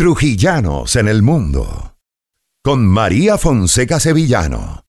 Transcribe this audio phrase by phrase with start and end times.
[0.00, 1.94] Trujillanos en el mundo.
[2.64, 4.86] Con María Fonseca Sevillano.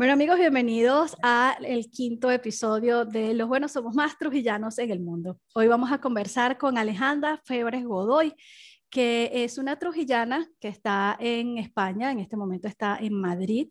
[0.00, 5.38] Bueno amigos, bienvenidos al quinto episodio de Los Buenos Somos Más Trujillanos en el Mundo.
[5.54, 8.32] Hoy vamos a conversar con Alejandra Febres Godoy,
[8.88, 13.68] que es una trujillana que está en España, en este momento está en Madrid,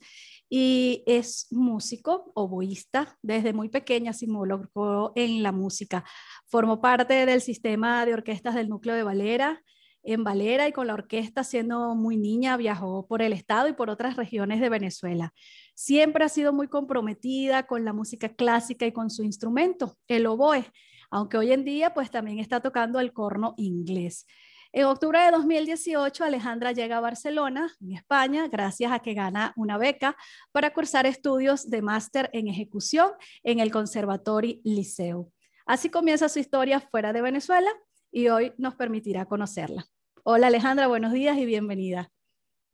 [0.47, 6.05] y es músico, oboísta, desde muy pequeña se involucró en la música.
[6.45, 9.63] Formó parte del sistema de orquestas del núcleo de Valera,
[10.03, 13.89] en Valera y con la orquesta siendo muy niña viajó por el estado y por
[13.89, 15.34] otras regiones de Venezuela.
[15.75, 20.66] Siempre ha sido muy comprometida con la música clásica y con su instrumento, el oboe,
[21.12, 24.25] aunque hoy en día pues también está tocando el corno inglés.
[24.72, 29.80] En octubre de 2018, Alejandra llega a Barcelona, en España, gracias a que gana una
[29.80, 30.16] beca
[30.52, 33.09] para cursar estudios de máster en ejecución
[33.41, 35.31] en el Conservatorio Liceo.
[35.66, 37.72] Así comienza su historia fuera de Venezuela
[38.11, 39.85] y hoy nos permitirá conocerla.
[40.23, 42.11] Hola Alejandra, buenos días y bienvenida.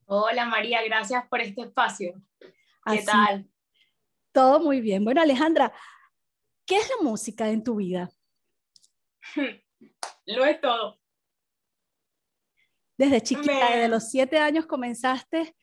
[0.06, 2.22] Hola María, gracias por este espacio.
[2.86, 3.50] ¿Qué tal?
[4.32, 5.04] Todo muy bien.
[5.04, 5.74] Bueno Alejandra,
[6.66, 8.10] ¿qué es la música en tu vida?
[10.26, 11.00] Lo es todo.
[12.98, 15.54] Desde chiquita, desde los siete años comenzaste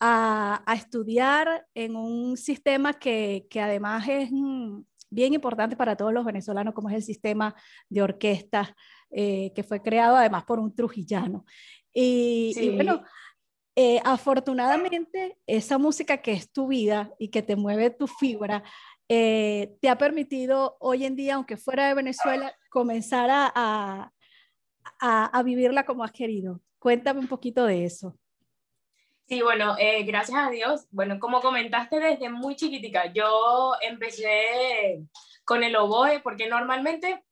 [0.00, 6.24] a, estudiar en un sistema que, que además es mm, bien importante para todos los
[6.24, 7.54] venezolanos, como es el sistema
[7.88, 8.70] de orquestas
[9.10, 11.44] eh, que fue creado además por un trujillano.
[11.92, 13.02] Y, bueno,
[13.74, 18.62] eh, afortunadamente esa música que es tu vida y que te mueve tu fibra,
[19.08, 25.42] eh, te ha permitido hoy en día, aunque fuera de Venezuela, comenzar a, a, a,
[25.42, 26.60] vivirla como has querido.
[26.78, 28.18] Cuéntame un poquito de eso.
[29.28, 30.86] Sí, bueno, gracias a Dios.
[30.90, 35.04] Bueno, como comentaste desde muy chiquitica, yo empecé
[35.44, 37.22] con el oboe porque normalmente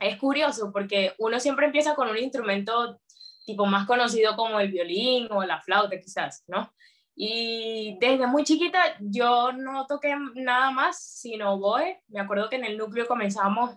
[0.00, 2.98] es curioso porque uno siempre empieza con un instrumento
[3.44, 6.72] tipo más conocido como el violín o la flauta quizás, ¿no?
[7.14, 12.00] Y desde muy chiquita yo no toqué nada más sino oboe.
[12.08, 13.76] Me acuerdo que en el núcleo comenzamos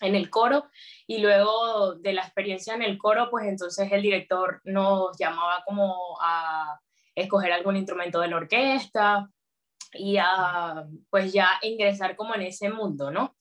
[0.00, 0.68] en el coro
[1.06, 6.18] y luego de la experiencia en el coro, pues entonces el director nos llamaba como
[6.20, 6.80] a
[7.16, 9.28] escoger algún instrumento de la orquesta
[9.92, 13.36] y a pues ya ingresar como en ese mundo, ¿no?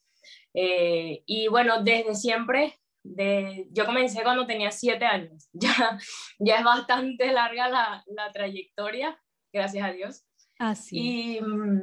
[0.53, 5.99] Eh, y bueno, desde siempre, de, yo comencé cuando tenía siete años, ya,
[6.39, 9.21] ya es bastante larga la, la trayectoria,
[9.53, 10.25] gracias a Dios.
[10.57, 11.37] Así.
[11.37, 11.81] y mm,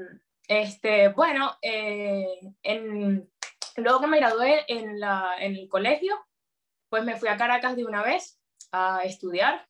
[0.49, 2.27] este, bueno, eh,
[2.63, 3.31] en,
[3.77, 6.15] luego que me gradué en, la, en el colegio,
[6.89, 8.41] pues me fui a Caracas de una vez
[8.73, 9.67] a estudiar.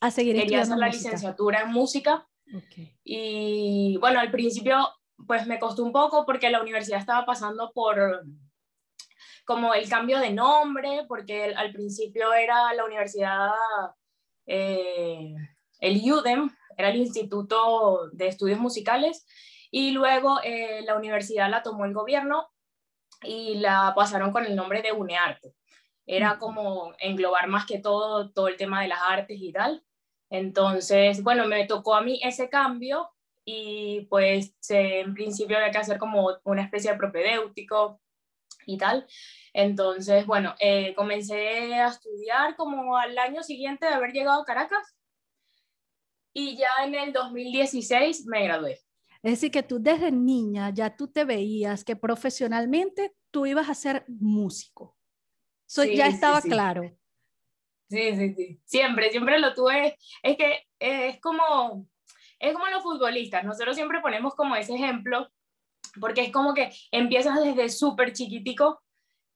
[0.00, 2.28] A seguir Quería hacer la licenciatura en música.
[2.46, 2.96] Okay.
[3.02, 4.88] Y bueno, al principio
[5.26, 8.24] pues me costó un poco porque la universidad estaba pasando por
[9.46, 13.52] como el cambio de nombre, porque al principio era la universidad,
[14.44, 15.34] eh,
[15.78, 19.24] el UDEM, era el Instituto de Estudios Musicales,
[19.70, 22.48] y luego eh, la universidad la tomó el gobierno
[23.22, 25.54] y la pasaron con el nombre de UNEARTE.
[26.06, 29.85] Era como englobar más que todo todo el tema de las artes y tal.
[30.30, 33.10] Entonces, bueno, me tocó a mí ese cambio
[33.44, 38.00] y pues en principio había que hacer como una especie de propedéutico
[38.66, 39.06] y tal.
[39.52, 44.96] Entonces, bueno, eh, comencé a estudiar como al año siguiente de haber llegado a Caracas
[46.34, 48.80] y ya en el 2016 me gradué.
[49.22, 53.74] Es decir, que tú desde niña ya tú te veías que profesionalmente tú ibas a
[53.74, 54.96] ser músico.
[55.66, 56.96] Eso ya estaba claro.
[57.88, 58.60] Sí, sí, sí.
[58.64, 59.96] Siempre, siempre lo tuve.
[60.22, 61.86] Es que es como
[62.38, 65.30] es como los futbolistas, nosotros siempre ponemos como ese ejemplo,
[66.00, 68.82] porque es como que empiezas desde súper chiquitico,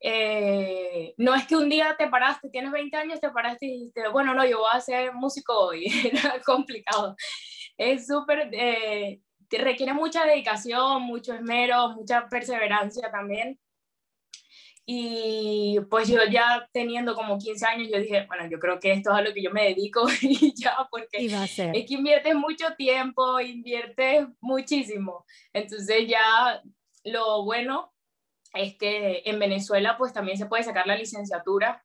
[0.01, 4.09] eh, no es que un día te paraste, tienes 20 años, te paraste y dijiste,
[4.09, 7.17] bueno, no, yo voy a ser músico hoy, era complicado.
[7.77, 9.21] Es súper, eh,
[9.51, 13.59] requiere mucha dedicación, mucho esmero, mucha perseverancia también.
[14.87, 19.11] Y pues yo ya teniendo como 15 años, yo dije, bueno, yo creo que esto
[19.11, 23.39] es a lo que yo me dedico y ya, porque es que inviertes mucho tiempo,
[23.41, 25.25] inviertes muchísimo.
[25.53, 26.61] Entonces ya
[27.05, 27.93] lo bueno
[28.55, 31.85] es que en Venezuela pues también se puede sacar la licenciatura,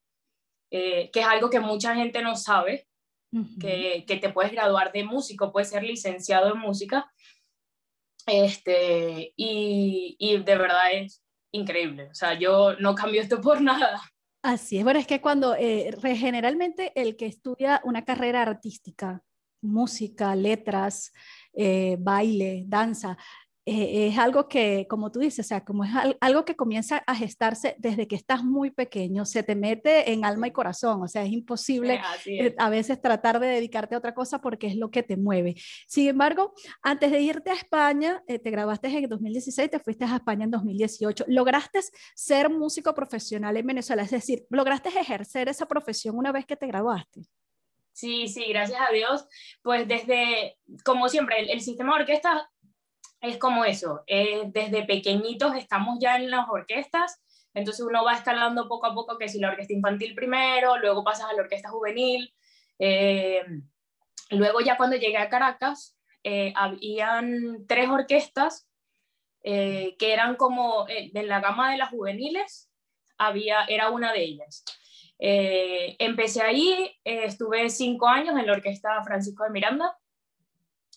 [0.72, 2.88] eh, que es algo que mucha gente no sabe,
[3.60, 7.12] que, que te puedes graduar de músico, puedes ser licenciado en música.
[8.26, 11.25] Este, y, y de verdad es
[11.56, 12.10] increíble.
[12.12, 14.02] O sea, yo no cambio esto por nada.
[14.44, 19.24] Así es, bueno, es que cuando eh, generalmente el que estudia una carrera artística,
[19.62, 21.12] música, letras,
[21.54, 23.18] eh, baile, danza,
[23.68, 25.92] eh, es algo que, como tú dices, o sea, como es
[26.22, 30.48] algo que comienza a gestarse desde que estás muy pequeño, se te mete en alma
[30.48, 34.40] y corazón, o sea, es imposible eh, a veces tratar de dedicarte a otra cosa
[34.40, 35.56] porque es lo que te mueve.
[35.88, 36.54] Sin embargo,
[36.84, 40.52] antes de irte a España, eh, te grabaste en 2016, te fuiste a España en
[40.52, 41.80] 2018, lograste
[42.14, 46.68] ser músico profesional en Venezuela, es decir, lograste ejercer esa profesión una vez que te
[46.68, 47.22] graduaste.
[47.94, 49.26] Sí, sí, gracias a Dios.
[49.64, 52.50] Pues desde, como siempre, el, el sistema de orquesta
[53.30, 57.22] es como eso, eh, desde pequeñitos estamos ya en las orquestas,
[57.54, 61.30] entonces uno va escalando poco a poco, que si la orquesta infantil primero, luego pasas
[61.30, 62.34] a la orquesta juvenil,
[62.80, 63.44] eh,
[64.30, 68.68] luego ya cuando llegué a Caracas, eh, habían tres orquestas
[69.44, 72.72] que eran como de la gama de las juveniles,
[73.20, 74.66] había, era una de ellas.
[75.20, 79.96] empecé ahí, estuve cinco años en la orquesta Francisco de Miranda,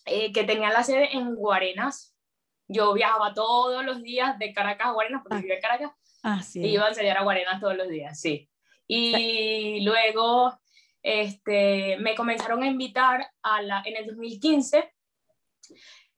[0.03, 2.15] que tenía la sede en Guarenas,
[2.69, 5.41] yo viajaba todos los días de Caracas a Guarenas, porque ah.
[5.41, 5.91] vivía en Caracas,
[6.23, 8.47] ah, y iba a enseñar a Guarenas todos los días, sí.
[8.87, 10.57] Y luego
[11.01, 14.93] este, me comenzaron a invitar a la, en el 2015,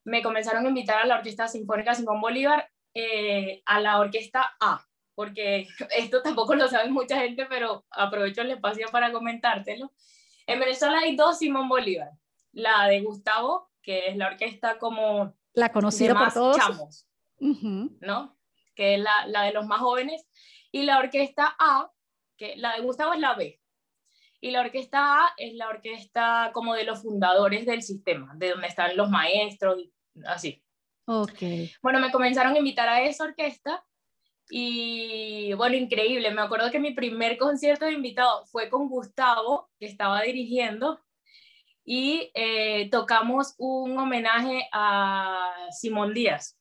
[0.04, 4.86] me comenzaron a invitar a la Orquesta Sinfónica Simón Bolívar, eh, a la Orquesta A,
[5.16, 5.68] porque
[5.98, 9.92] esto tampoco lo sabe mucha gente, pero aprovecho el espacio para comentártelo.
[10.48, 12.12] En Venezuela hay dos Simón Bolívar,
[12.52, 16.58] la de Gustavo, que es la orquesta como la conocida por todos.
[16.58, 17.08] Chamos,
[17.40, 18.38] ¿no?
[18.76, 20.26] Que es la, la, de los más jóvenes.
[20.72, 21.92] Y la orquesta A,
[22.38, 23.60] que la de Gustavo es la B.
[24.40, 28.68] Y la orquesta A es la orquesta como de los fundadores del sistema, de donde
[28.68, 29.94] están los maestros y
[30.26, 30.64] así.
[31.06, 31.42] Ok.
[31.82, 33.84] Bueno, me comenzaron a invitar a esa orquesta
[34.50, 36.32] y bueno, increíble.
[36.32, 41.00] Me acuerdo que mi primer concierto de invitado fue con Gustavo, que estaba dirigiendo,
[41.84, 46.58] y eh, tocamos un homenaje a Simón Díaz.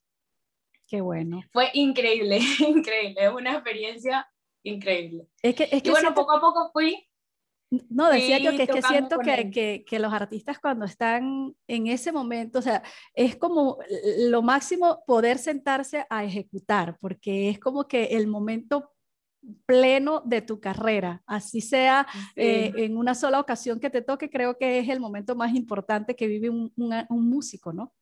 [0.86, 1.42] Qué bueno.
[1.52, 4.28] Fue increíble, increíble, es una experiencia
[4.64, 5.26] increíble.
[5.42, 7.06] Es que, es que y bueno, poco a poco fui.
[7.88, 11.86] No, decía yo que es que siento que, que, que, los artistas cuando están en
[11.86, 12.82] ese momento, o sea,
[13.14, 13.78] es como
[14.18, 18.90] lo máximo poder sentarse a ejecutar, porque es como que el momento
[19.66, 22.06] pleno de tu carrera, así sea
[22.36, 26.14] eh, en una sola ocasión que te toque, creo que es el momento más importante
[26.14, 26.72] que vive un,
[27.08, 27.94] músico, ¿no?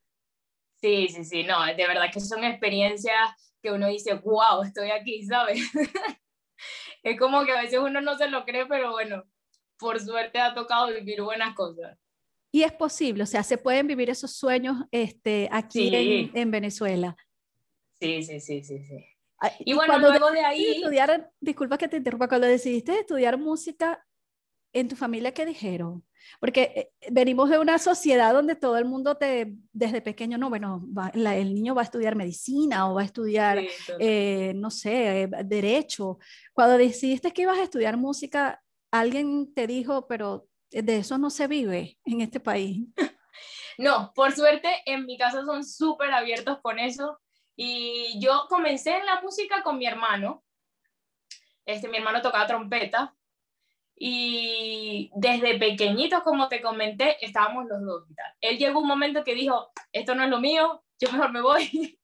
[0.80, 5.24] Sí, sí, sí, no, de verdad que son experiencias que uno dice, wow, estoy aquí,
[5.24, 5.60] ¿sabes?
[7.02, 9.24] es como que a veces uno no se lo cree, pero bueno,
[9.78, 11.98] por suerte ha tocado vivir buenas cosas.
[12.50, 17.16] Y es posible, o sea, se pueden vivir esos sueños este, aquí en, en Venezuela.
[18.00, 19.17] Sí, sí, sí, sí, sí.
[19.60, 20.76] Y, bueno, luego de ahí...
[20.76, 24.04] Estudiar, disculpa que te interrumpa, cuando decidiste estudiar música,
[24.72, 26.04] ¿en tu familia qué dijeron?
[26.40, 30.84] Porque eh, venimos de una sociedad donde todo el mundo te, desde pequeño, no, bueno,
[31.14, 33.62] el niño va a estudiar medicina o va a estudiar,
[33.98, 36.18] eh, no sé, eh, derecho.
[36.52, 41.46] Cuando decidiste que ibas a estudiar música, alguien te dijo, pero de eso no se
[41.46, 42.86] vive en este país.
[43.80, 47.20] No, por suerte en mi casa son súper abiertos con eso.
[47.60, 50.44] Y yo comencé en la música con mi hermano.
[51.66, 53.16] Este, mi hermano tocaba trompeta.
[53.96, 58.04] Y desde pequeñitos, como te comenté, estábamos los dos
[58.40, 61.98] Él llegó un momento que dijo, esto no es lo mío, yo mejor me voy.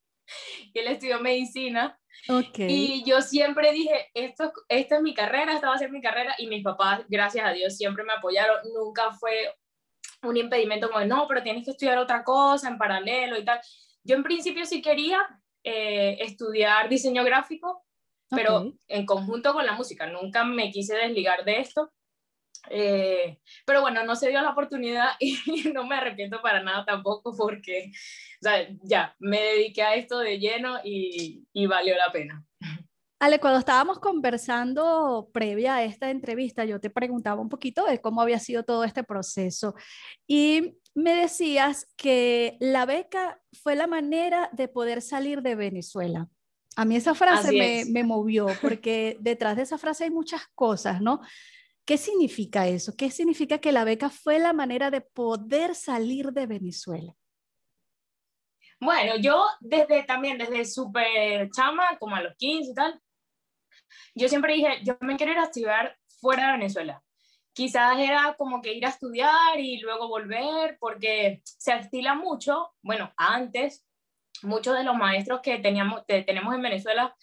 [0.73, 1.97] y él estudió medicina.
[2.27, 2.67] Okay.
[2.69, 6.35] Y yo siempre dije, esto, esta es mi carrera, esta va a ser mi carrera.
[6.37, 8.57] Y mis papás, gracias a Dios, siempre me apoyaron.
[8.73, 9.55] Nunca fue
[10.21, 13.61] un impedimento como, no, pero tienes que estudiar otra cosa en paralelo y tal.
[14.03, 15.19] Yo en principio sí quería,
[15.67, 17.83] eh, estudiar diseño gráfico,
[18.29, 20.05] pero en conjunto con la música.
[20.05, 21.91] Nunca me quise desligar de esto.
[22.69, 27.35] Eh, pero bueno, no se dio la oportunidad y no me arrepiento para nada tampoco
[27.35, 27.91] porque
[28.83, 32.45] ya me dediqué a esto de lleno y, y valió la pena.
[33.19, 38.21] Ale, cuando estábamos conversando previa a esta entrevista, yo te preguntaba un poquito de cómo
[38.21, 39.73] había sido todo este proceso
[40.27, 46.29] y me decías que la beca fue la manera de poder salir de Venezuela.
[46.77, 51.21] A mí esa frase me, movió porque detrás de esa frase hay muchas cosas, ¿no?
[51.85, 52.95] ¿Qué significa eso?
[52.97, 57.13] ¿Qué significa que la beca fue la manera de poder salir de Venezuela?
[58.79, 63.01] Bueno, yo desde también, desde súper chama, como a los 15 y tal,
[64.15, 67.04] yo siempre dije, yo me quiero ir a estudiar fuera de Venezuela
[67.55, 73.13] quizás era como que ir a estudiar y luego volver, porque se estila mucho, bueno,
[73.15, 73.85] antes
[74.43, 77.15] muchos de los maestros que teníamos, tenemos en Venezuela,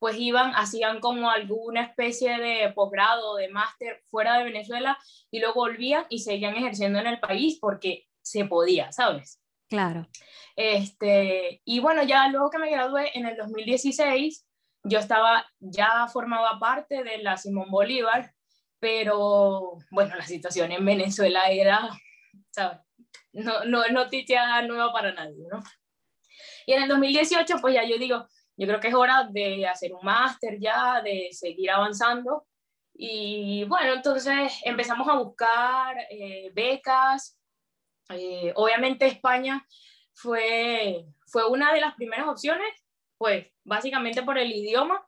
[0.00, 4.98] pues iban, hacían como alguna especie de posgrado, de máster fuera de Venezuela
[5.30, 9.40] y luego volvían y seguían ejerciendo en el país porque se podía, ¿sabes?
[9.68, 10.08] Claro.
[10.56, 14.46] Este, y bueno, ya luego que me gradué en el 2016,
[14.82, 18.32] yo estaba, ya formaba parte de la Simón Bolívar,
[18.78, 21.88] pero bueno, la situación en Venezuela era,
[22.50, 22.78] ¿sabes?
[23.32, 25.60] No, no es noticia nueva para nadie, ¿no?
[26.66, 29.92] Y en el 2018, pues ya yo digo, yo creo que es hora de hacer
[29.92, 32.46] un máster ya, de seguir avanzando.
[32.94, 37.38] Y bueno, entonces empezamos a buscar eh, becas.
[38.08, 39.64] Eh, obviamente España
[40.14, 42.68] fue, fue una de las primeras opciones,
[43.18, 45.05] pues básicamente por el idioma.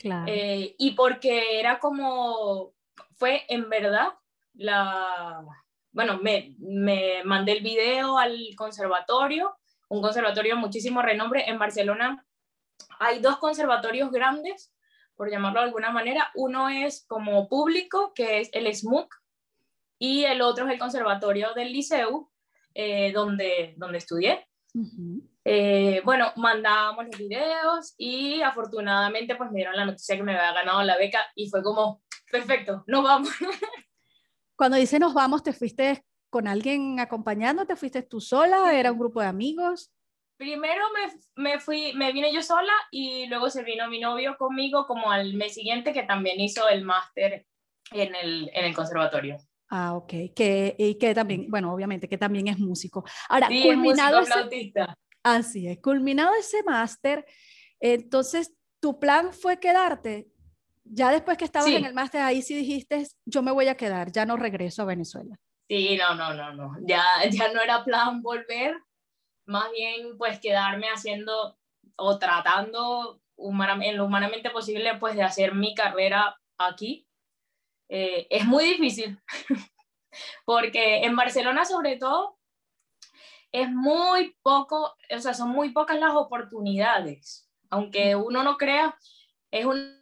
[0.00, 0.24] Claro.
[0.26, 2.72] Eh, y porque era como,
[3.16, 4.08] fue en verdad
[4.54, 5.44] la,
[5.92, 9.56] bueno, me, me mandé el video al conservatorio,
[9.88, 12.24] un conservatorio de muchísimo renombre en Barcelona.
[12.98, 14.72] Hay dos conservatorios grandes,
[15.16, 16.30] por llamarlo de alguna manera.
[16.34, 19.14] Uno es como público, que es el SMUC,
[19.98, 22.30] y el otro es el conservatorio del Liceu,
[22.74, 24.48] eh, donde, donde estudié.
[25.52, 30.52] Eh, bueno, mandábamos los videos y afortunadamente pues me dieron la noticia que me había
[30.52, 33.30] ganado la beca y fue como, perfecto, nos vamos.
[34.56, 37.66] Cuando dice nos vamos, ¿te fuiste con alguien acompañando?
[37.66, 38.78] ¿Te fuiste tú sola?
[38.78, 39.90] ¿Era un grupo de amigos?
[40.36, 44.86] Primero me, me, fui, me vine yo sola y luego se vino mi novio conmigo
[44.86, 47.44] como al mes siguiente que también hizo el máster
[47.90, 49.36] en el, en el conservatorio.
[49.68, 50.12] Ah, ok.
[50.32, 53.04] Que, y que también, bueno, obviamente que también es músico.
[53.28, 54.32] Ahora, culminado ese,
[55.22, 57.26] Así es, culminado ese máster,
[57.78, 60.30] entonces tu plan fue quedarte
[60.92, 64.10] ya después que estabas en el máster, ahí sí dijiste, yo me voy a quedar,
[64.10, 65.38] ya no regreso a Venezuela.
[65.68, 68.76] Sí, no, no, no, no, ya, ya no era plan volver,
[69.46, 71.56] más bien pues quedarme haciendo
[71.96, 77.06] o tratando en lo humanamente posible pues de hacer mi carrera aquí.
[77.88, 79.18] Eh, es muy difícil,
[80.44, 82.39] porque en Barcelona sobre todo
[83.52, 88.96] es muy poco, o sea, son muy pocas las oportunidades, aunque uno no crea,
[89.50, 90.00] es un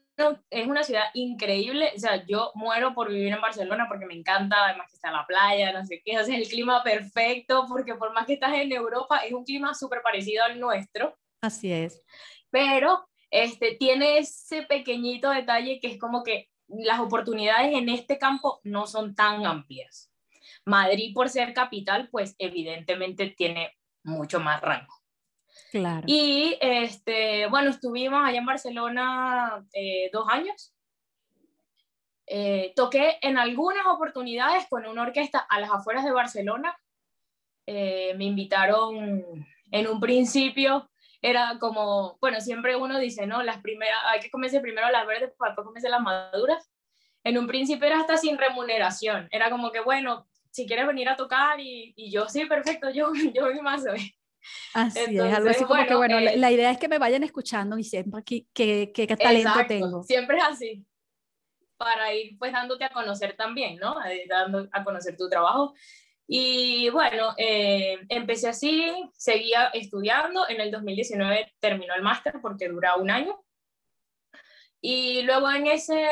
[0.50, 4.64] es una ciudad increíble, o sea, yo muero por vivir en Barcelona porque me encanta,
[4.64, 8.26] además que está la playa, no sé qué, es el clima perfecto, porque por más
[8.26, 11.16] que estás en Europa, es un clima súper parecido al nuestro.
[11.40, 12.02] Así es.
[12.50, 18.60] Pero este, tiene ese pequeñito detalle que es como que las oportunidades en este campo
[18.64, 20.07] no son tan amplias.
[20.68, 24.94] Madrid, por ser capital, pues evidentemente tiene mucho más rango.
[25.70, 26.02] Claro.
[26.06, 30.74] Y este, bueno, estuvimos allá en Barcelona eh, dos años.
[32.26, 36.78] Eh, toqué en algunas oportunidades con una orquesta a las afueras de Barcelona.
[37.66, 43.42] Eh, me invitaron en un principio, era como, bueno, siempre uno dice, ¿no?
[43.42, 46.70] Las primeras, hay que comerse primero las verdes para después comerse las maduras.
[47.24, 50.26] En un principio era hasta sin remuneración, era como que, bueno,
[50.58, 54.12] si quieres venir a tocar y, y yo, sí, perfecto, yo, yo más hoy.
[54.74, 57.78] Así es, algo así como que, bueno, eh la, idea es que me vayan escuchando
[57.78, 60.02] y siempre qué, qué, qué talento tengo.
[60.02, 60.86] Siempre es así,
[61.76, 63.96] para ir pues dándote a conocer también, ¿no?
[64.28, 65.74] Dando a conocer tu trabajo.
[66.26, 72.96] Y bueno, eh, empecé así, seguía estudiando, en el 2019 terminó el máster porque dura
[72.96, 73.40] un año.
[74.80, 76.04] Y luego en ese,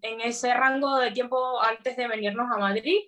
[0.00, 2.98] en ese rango de tiempo antes de venirnos a Madrid,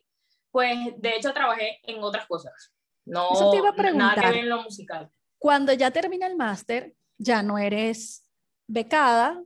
[0.56, 2.72] pues de hecho trabajé en otras cosas.
[3.04, 4.16] No, Eso te iba a preguntar.
[4.16, 5.10] Nada que ver en lo musical.
[5.38, 8.26] Cuando ya termina el máster, ya no eres
[8.66, 9.44] becada,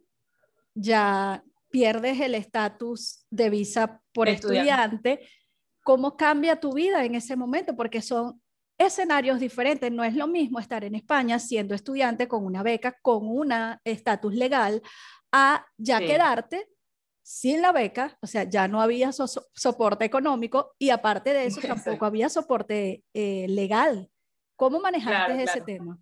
[0.73, 5.29] ya pierdes el estatus de visa por estudiante.
[5.83, 7.75] ¿Cómo cambia tu vida en ese momento?
[7.75, 8.40] Porque son
[8.79, 9.90] escenarios diferentes.
[9.90, 13.52] No es lo mismo estar en España siendo estudiante con una beca, con un
[13.83, 14.81] estatus legal,
[15.33, 16.69] a ya quedarte
[17.23, 22.05] sin la beca, o sea, ya no había soporte económico y aparte de eso tampoco
[22.07, 24.11] había soporte eh, legal.
[24.57, 25.99] ¿Cómo manejaste ese tema?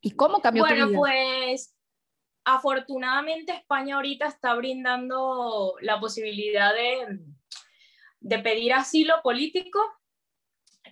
[0.00, 0.98] ¿Y cómo cambió bueno, tu vida?
[0.98, 1.74] pues
[2.44, 7.20] afortunadamente España ahorita está brindando la posibilidad de,
[8.20, 9.80] de pedir asilo político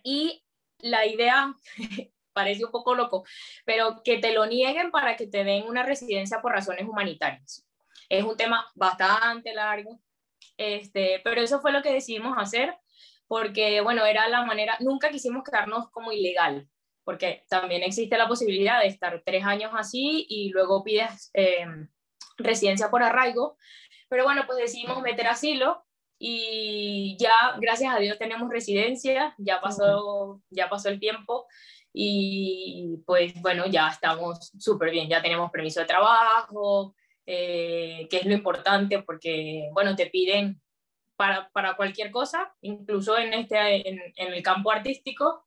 [0.03, 0.45] y
[0.79, 1.55] la idea
[2.33, 3.25] parece un poco loco,
[3.65, 7.67] pero que te lo nieguen para que te den una residencia por razones humanitarias.
[8.11, 9.99] Es un tema bastante largo,
[10.59, 12.77] este, pero eso fue lo que decidimos hacer
[13.27, 16.69] porque, bueno, era la manera, nunca quisimos quedarnos como ilegal,
[17.05, 21.65] porque también existe la posibilidad de estar tres años así y luego pides eh,
[22.37, 23.57] residencia por arraigo,
[24.09, 25.85] pero bueno, pues decidimos meter asilo
[26.19, 31.47] y ya, gracias a Dios, tenemos residencia, ya pasó, ya pasó el tiempo
[31.93, 38.27] y pues bueno, ya estamos súper bien, ya tenemos permiso de trabajo, eh, que es
[38.27, 40.61] lo importante porque, bueno, te piden
[41.17, 45.47] para, para cualquier cosa, incluso en, este, en, en, el campo artístico,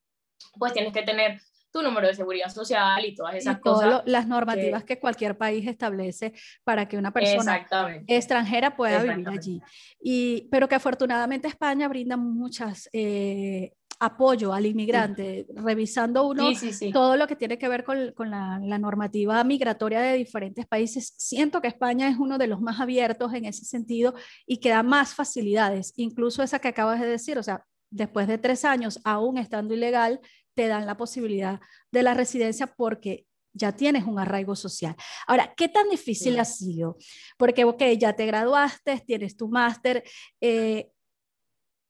[0.57, 1.39] pues tienes que tener
[1.73, 4.03] tu número de seguridad social y todas esas cosas.
[4.05, 7.65] las normativas que, cualquier país establece para que una persona
[8.07, 9.61] extranjera pueda vivir allí.
[9.99, 13.73] Y, pero que afortunadamente España brinda muchas eh,
[14.05, 16.49] apoyo al inmigrante, revisando uno
[16.91, 21.13] todo lo que tiene que ver con, con la, la, normativa migratoria de diferentes países.
[21.17, 24.13] Siento que España es uno de los más abiertos en ese sentido
[24.45, 28.37] y que da más facilidades, incluso esa que acabas de decir, o sea, después de
[28.37, 30.19] tres años, aún estando ilegal,
[30.55, 31.59] te dan la posibilidad
[31.91, 34.95] de la residencia porque ya tienes un arraigo social.
[35.27, 36.97] Ahora, ¿qué tan difícil ha sido?
[37.37, 40.03] Porque, ok, ya te graduaste, tienes tu máster,
[40.41, 40.89] eh,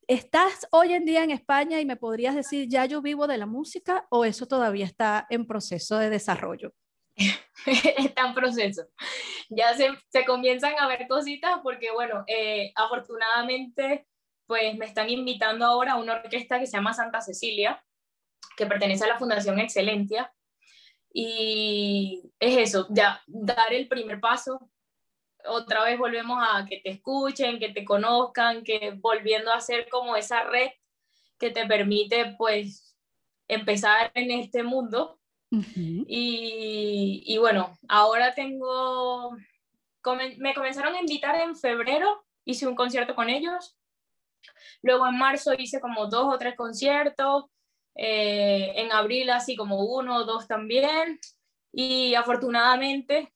[0.08, 3.46] ¿Estás hoy en día en España y me podrías decir, ya yo vivo de la
[3.46, 6.74] música o eso todavía está en proceso de desarrollo?
[7.66, 8.84] está en proceso.
[9.50, 14.06] Ya se, comienzan a ver cositas porque, bueno, eh, afortunadamente,
[14.46, 17.82] pues me están invitando ahora a una orquesta que se llama Santa Cecilia,
[18.58, 20.34] que pertenece a la Fundación Excelentia.
[21.14, 24.70] Y es eso, ya dar el primer paso,
[25.48, 30.16] otra vez volvemos a que te escuchen, que te conozcan, que volviendo a ser como
[30.16, 30.70] esa red
[31.40, 32.98] que te permite pues
[33.48, 35.20] empezar en este mundo.
[35.52, 39.38] y, y, bueno, ahora tengo,
[40.38, 43.78] me comenzaron a invitar en febrero, hice un concierto con ellos,
[44.82, 47.46] luego en marzo hice como dos o tres conciertos,
[47.96, 51.20] eh, en abril así como uno o dos también,
[51.72, 53.32] y afortunadamente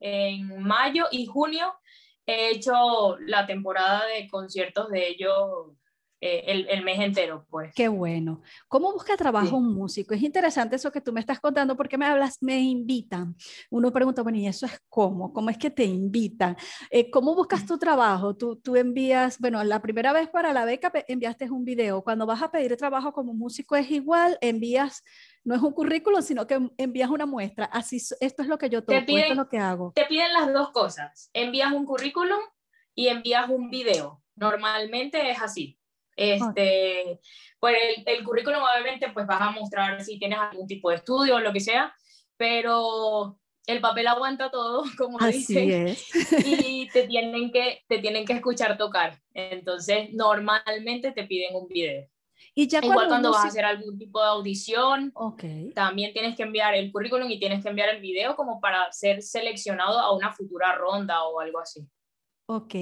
[0.00, 1.74] en mayo y junio
[2.26, 5.72] he hecho la temporada de conciertos de ellos
[6.20, 7.72] eh, el, el, mes entero, pues.
[7.74, 8.42] Qué bueno.
[8.66, 10.14] ¿Cómo busca trabajo un músico?
[10.14, 13.36] Es interesante eso que tú me estás contando porque me hablas, me invitan.
[13.70, 15.32] Uno pregunta, bueno, ¿y eso es cómo?
[15.32, 16.56] ¿Cómo es que te invitan?
[16.90, 18.36] Eh, ¿Cómo buscas tu trabajo?
[18.36, 22.02] Tú, tú envías, bueno, la primera vez para la beca enviaste un video.
[22.02, 25.04] Cuando vas a pedir trabajo como músico es igual, envías
[25.44, 27.64] no es un currículum, sino que envías una muestra.
[27.66, 29.92] Así, esto es lo que yo toco, esto es lo que hago.
[29.94, 31.30] Te piden las dos cosas.
[31.32, 32.40] Envías un currículum
[32.94, 34.22] y envías un video.
[34.34, 35.78] Normalmente es así.
[36.20, 37.20] Este,
[37.60, 41.36] pues el, el, currículum obviamente pues vas a mostrar si tienes algún tipo de estudio
[41.36, 41.94] o lo que sea,
[42.36, 46.10] pero el papel aguanta todo, como Así dicen, es.
[46.44, 49.20] y te tienen, que, te tienen que escuchar tocar.
[49.34, 52.08] Entonces, normalmente te piden un video.
[52.54, 55.70] Y ya Igual cuando, vas a hacer algún tipo de audición, okay.
[55.74, 59.22] también tienes que enviar el currículum y tienes que enviar el video como para ser
[59.22, 61.86] seleccionado a una futura ronda o algo así.
[62.50, 62.74] Ok,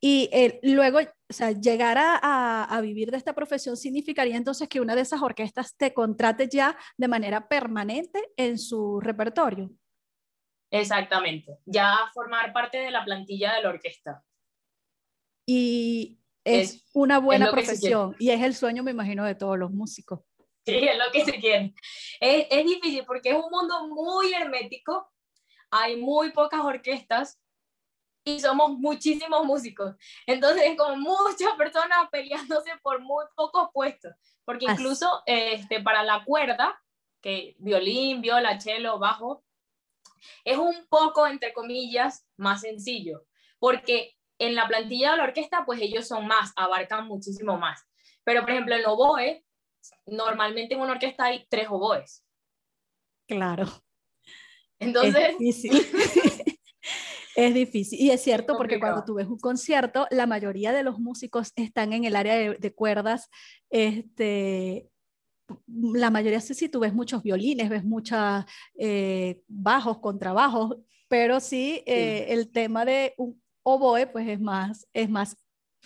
[0.00, 0.98] y eh, luego,
[1.34, 5.20] o sea, llegar a, a, vivir de esta profesión significaría entonces que una de esas
[5.20, 9.68] orquestas te contrate ya de manera permanente en su repertorio.
[10.70, 14.22] Exactamente, ya formar parte de la plantilla de la orquesta.
[15.44, 20.20] Y es, una buena profesión y es el sueño, me imagino, de todos los músicos.
[20.64, 21.74] Sí, es lo que se quiere.
[22.20, 25.10] Es, es difícil porque es un mundo muy hermético,
[25.68, 27.40] hay muy pocas orquestas
[28.24, 29.94] y somos muchísimos músicos.
[30.26, 36.80] Entonces, como muchas personas peleándose por muy pocos puestos, porque incluso este, para la cuerda,
[37.20, 39.44] que violín, viola, cello, bajo,
[40.42, 43.26] es un poco, entre comillas, más sencillo,
[43.58, 47.86] porque en la plantilla de la orquesta, pues ellos son más, abarcan muchísimo más.
[48.24, 49.44] Pero, por ejemplo, en oboe,
[50.06, 52.24] normalmente en una orquesta hay tres oboes.
[53.26, 53.66] Claro.
[54.78, 55.30] Entonces...
[55.30, 56.53] Es difícil.
[57.36, 58.00] es difícil.
[58.00, 61.92] Y es cierto porque cuando tú ves un concierto, la mayoría de los músicos están
[61.92, 63.28] en el área de, cuerdas.
[63.70, 64.88] Este,
[65.66, 68.44] la mayoría, si tú ves muchos violines, ves muchos
[68.78, 70.76] eh, bajos, contrabajos,
[71.08, 75.36] pero sí, eh, el tema de un oboe pues es más, es más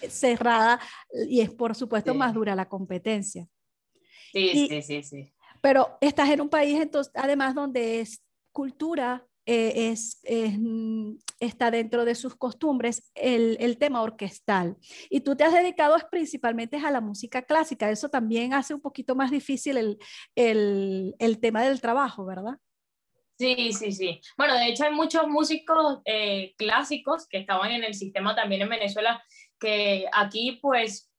[0.09, 0.81] cerrada
[1.29, 3.49] y es por supuesto más dura la competencia.
[4.33, 5.33] Sí, sí, sí, sí.
[5.61, 10.21] Pero estás en un país entonces, además donde es cultura, eh, es,
[10.59, 14.77] mm, está dentro de sus costumbres el, el, tema orquestal.
[15.09, 17.91] Y tú te has dedicado principalmente a la música clásica.
[17.91, 19.99] Eso también hace un poquito más difícil el,
[20.35, 22.59] el, el tema del trabajo, ¿verdad?
[23.39, 24.21] Sí, sí, sí.
[24.37, 28.69] Bueno, de hecho hay muchos músicos eh, clásicos que estaban en el sistema también en
[28.69, 29.23] Venezuela,
[29.59, 31.11] que aquí pues,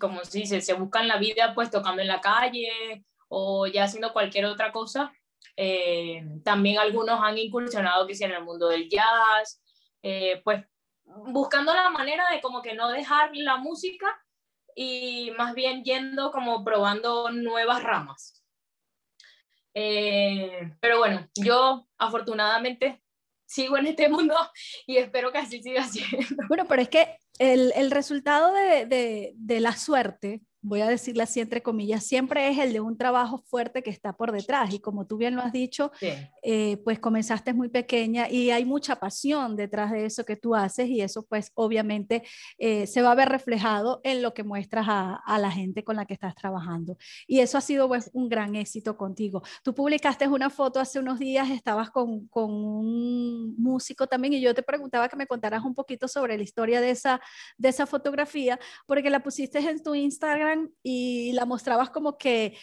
[0.00, 4.14] como se dice, se buscan la vida pues tocando en la calle o ya haciendo
[4.14, 5.12] cualquier otra cosa.
[5.56, 9.62] Eh, también algunos han incursionado que en el mundo del jazz,
[10.02, 10.64] eh, pues
[11.04, 14.06] buscando la manera de como que no dejar la música
[14.74, 18.42] y más bien yendo como probando nuevas ramas.
[19.74, 23.02] Eh, pero bueno, yo afortunadamente
[23.44, 24.36] sigo en este mundo
[24.86, 26.44] y espero que así siga siendo.
[26.48, 31.22] Bueno, pero es que el, el resultado de, de, de, la suerte voy a decirle
[31.22, 34.72] así entre comillas, siempre es el de un trabajo fuerte que está por detrás.
[34.72, 35.92] Y como tú bien lo has dicho,
[36.42, 40.88] eh, pues comenzaste muy pequeña y hay mucha pasión detrás de eso que tú haces
[40.88, 42.22] y eso pues obviamente
[42.56, 45.96] eh, se va a ver reflejado en lo que muestras a, a, la gente con
[45.96, 46.96] la que estás trabajando.
[47.26, 49.42] Y eso ha sido pues un gran éxito contigo.
[49.62, 54.54] Tú publicaste una foto hace unos días, estabas con, con un músico también y yo
[54.54, 57.20] te preguntaba que me contaras un poquito sobre la historia de esa,
[57.58, 62.56] de esa fotografía, porque la pusiste en tu Instagram y la mostrabas como que,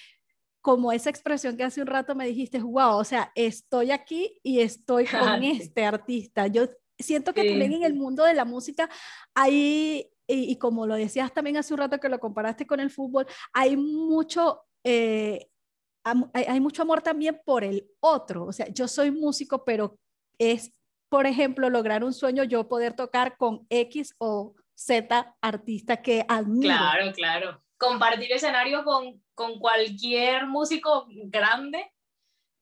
[0.62, 4.60] como esa expresión que hace un rato me dijiste, wow, o sea, estoy aquí y
[4.60, 6.48] estoy con este artista.
[6.48, 8.90] Yo siento que también en el mundo de la música
[9.34, 13.26] hay, y, como lo decías también hace un rato que lo comparaste con el fútbol,
[13.54, 14.64] hay mucho...
[14.84, 15.48] Eh,
[16.04, 20.00] hay, hay mucho amor también por el otro, o sea, yo soy músico, pero
[20.40, 20.72] es,
[21.10, 26.74] por ejemplo, lograr un sueño, yo poder tocar con X o Z artista que admiro.
[26.74, 31.92] Claro, claro compartir escenario con, con cualquier músico grande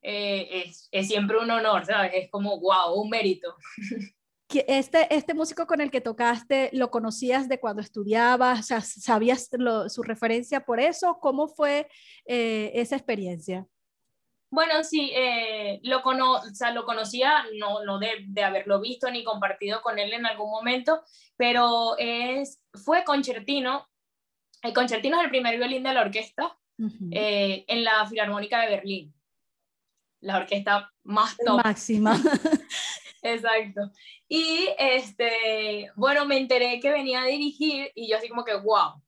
[0.01, 2.11] eh, es, es, siempre un honor, ¿sabes?
[2.13, 3.53] Es como, wow, un mérito.
[4.51, 8.61] Este, este músico con el que tocaste, ¿lo conocías de cuando estudiabas?
[8.61, 11.19] O sea, ¿Sabías lo, su referencia por eso?
[11.21, 11.87] ¿Cómo fue
[12.25, 13.67] eh, esa experiencia?
[14.49, 19.11] Bueno, sí, eh, lo, cono o sea, lo conocía, no, no de, de, haberlo visto
[19.11, 21.03] ni compartido con él en algún momento,
[21.37, 23.87] pero es, fue concertino
[24.63, 26.57] el concertino es el primer violín de la orquesta
[27.11, 29.13] eh, en la Filarmónica de Berlín.
[30.21, 31.61] La orquesta más top.
[31.63, 32.15] Máxima.
[33.21, 33.91] Exacto.
[34.27, 39.01] Y este, bueno, me enteré que venía a dirigir y yo así como que, wow.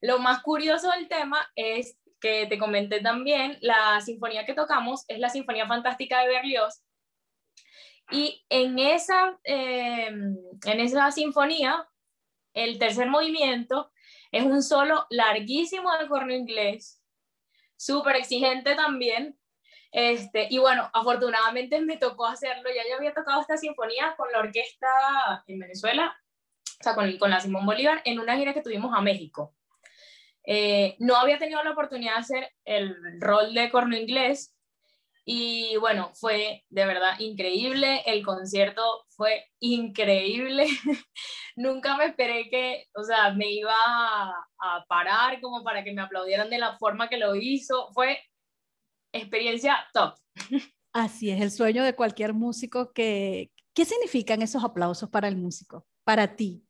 [0.00, 5.18] Lo más curioso del tema es que te comenté también, la sinfonía que tocamos es
[5.18, 6.82] la Sinfonía Fantástica de Berlioz.
[8.10, 11.88] Y en esa, eh, en esa sinfonía,
[12.54, 13.90] el tercer movimiento
[14.32, 17.02] es un solo larguísimo de corno inglés,
[17.76, 19.38] súper exigente también.
[19.92, 22.68] Este, y bueno, afortunadamente me tocó hacerlo.
[22.74, 26.16] Ya yo había tocado esta sinfonía con la orquesta en Venezuela,
[26.80, 29.54] o sea, con, con la Simón Bolívar, en una gira que tuvimos a México.
[30.44, 34.55] Eh, no había tenido la oportunidad de hacer el rol de corno inglés,
[35.28, 40.68] y bueno, fue de verdad increíble, el concierto fue increíble.
[41.56, 46.48] Nunca me esperé que, o sea, me iba a, parar como para que me aplaudieran
[46.48, 47.90] de la forma que lo hizo.
[47.92, 48.20] Fue
[49.12, 50.14] experiencia top.
[50.92, 53.50] Así es, el sueño de cualquier músico que...
[53.74, 55.84] ¿Qué significan esos aplausos para el músico?
[56.04, 56.64] Para ti.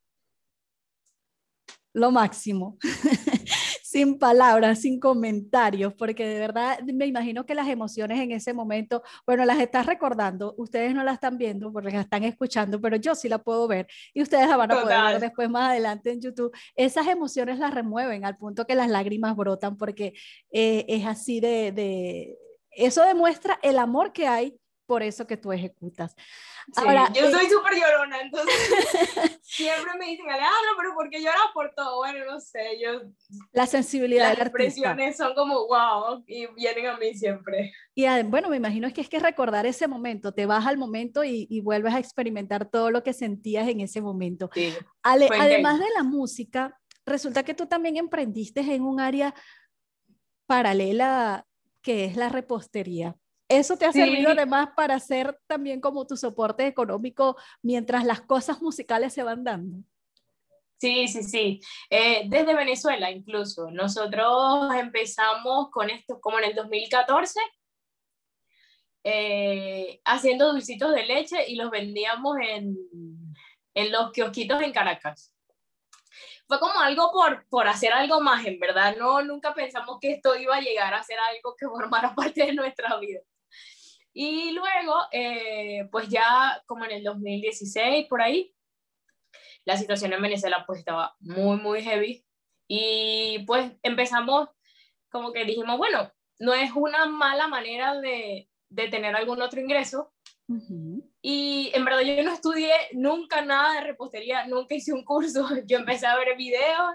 [1.92, 2.79] Lo máximo.
[3.96, 9.02] sin palabras, sin comentarios, porque de verdad me imagino que las emociones en ese momento,
[9.24, 13.14] bueno, las estás recordando, ustedes no las están viendo porque las están escuchando, pero yo
[13.14, 16.20] sí la puedo ver y ustedes la van a poder ver después más adelante en
[16.20, 16.54] YouTube.
[16.74, 20.12] Esas emociones las remueven al punto que las lágrimas brotan porque
[20.52, 22.37] eh, es así de, de,
[22.72, 26.14] eso demuestra el amor que hay por eso que tú ejecutas.
[26.77, 28.55] Ahora, yo eh, soy súper llorona, entonces
[29.42, 31.99] siempre me dicen, Alejandro, pero ¿por qué lloras por todo?
[31.99, 33.03] Bueno, no sé, yo...
[33.53, 37.72] La sensibilidad Las expresiones son como wow y vienen a mí siempre.
[37.94, 41.25] Y bueno, me imagino es que es que recordar ese momento, te vas al momento
[41.25, 44.51] y, y vuelves a experimentar todo lo que sentías en ese momento.
[44.55, 49.35] Sí, además de la música, resulta que tú también emprendiste en un área
[50.46, 51.46] paralela
[51.83, 53.16] que es la repostería.
[53.48, 58.61] Eso te ha servido además para ser también como tu soporte económico mientras las cosas
[58.61, 59.85] musicales se van dando.
[60.78, 61.61] Sí, sí, sí.
[61.88, 63.70] Eh, desde Venezuela incluso.
[63.70, 67.40] Nosotros empezamos con esto como en el 2014,
[69.04, 72.76] eh, haciendo dulcitos de leche y los vendíamos en,
[73.74, 75.32] en los kiosquitos en Caracas.
[76.48, 78.96] Fue como algo por, por hacer algo más, en verdad.
[78.96, 82.54] No, nunca pensamos que esto iba a llegar a ser algo que formara parte de
[82.54, 83.20] nuestra vida.
[84.18, 88.50] Y luego, eh, pues ya como en el 2016, por ahí,
[89.66, 92.24] la situación en Venezuela pues estaba muy, muy heavy.
[92.66, 94.48] Y pues empezamos,
[95.11, 100.14] como que dijimos, bueno, no es una mala manera de, de tener algún otro ingreso.
[101.20, 105.46] Y en verdad yo no estudié nunca nada de repostería, nunca hice un curso.
[105.66, 106.94] Yo empecé a ver videos